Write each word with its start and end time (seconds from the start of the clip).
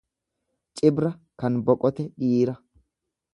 Cibra 0.79 1.11
kan 1.43 1.61
boqote. 1.67 2.07
dhiira 2.25 2.57